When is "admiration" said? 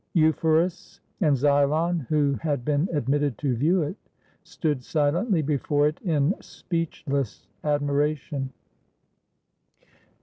7.63-8.51